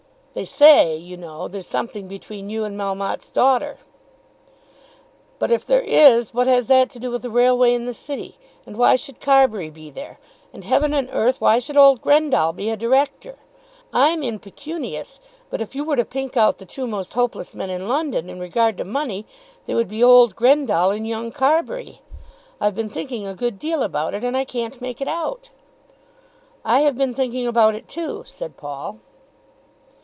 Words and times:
"They 0.33 0.45
say, 0.45 0.95
you 0.95 1.17
know, 1.17 1.49
there's 1.49 1.67
something 1.67 2.07
between 2.07 2.49
you 2.49 2.63
and 2.63 2.77
Melmotte's 2.79 3.29
daughter." 3.29 3.75
"But 5.39 5.51
if 5.51 5.65
there 5.65 5.81
is, 5.81 6.33
what 6.33 6.47
has 6.47 6.67
that 6.67 6.89
to 6.91 6.99
do 6.99 7.11
with 7.11 7.25
a 7.25 7.29
railway 7.29 7.73
in 7.73 7.83
the 7.83 7.93
city? 7.93 8.39
And 8.65 8.77
why 8.77 8.95
should 8.95 9.19
Carbury 9.19 9.69
be 9.69 9.89
there? 9.89 10.21
And, 10.53 10.63
heaven 10.63 10.93
and 10.93 11.09
earth, 11.11 11.41
why 11.41 11.59
should 11.59 11.75
old 11.75 12.01
Grendall 12.01 12.53
be 12.55 12.69
a 12.69 12.77
Director? 12.77 13.39
I'm 13.91 14.23
impecunious; 14.23 15.19
but 15.49 15.59
if 15.59 15.75
you 15.75 15.83
were 15.83 15.97
to 15.97 16.05
pick 16.05 16.37
out 16.37 16.59
the 16.59 16.65
two 16.65 16.87
most 16.87 17.11
hopeless 17.11 17.53
men 17.53 17.69
in 17.69 17.89
London 17.89 18.29
in 18.29 18.39
regard 18.39 18.77
to 18.77 18.85
money, 18.85 19.25
they 19.65 19.73
would 19.75 19.89
be 19.89 20.01
old 20.01 20.37
Grendall 20.37 20.91
and 20.95 21.05
young 21.05 21.33
Carbury. 21.33 22.01
I've 22.61 22.73
been 22.73 22.89
thinking 22.89 23.27
a 23.27 23.33
good 23.35 23.59
deal 23.59 23.83
about 23.83 24.13
it, 24.13 24.23
and 24.23 24.37
I 24.37 24.45
can't 24.45 24.79
make 24.79 25.01
it 25.01 25.09
out." 25.09 25.49
"I 26.63 26.79
have 26.83 26.97
been 26.97 27.13
thinking 27.13 27.47
about 27.47 27.75
it 27.75 27.89
too," 27.89 28.23
said 28.25 28.55
Paul. 28.55 28.99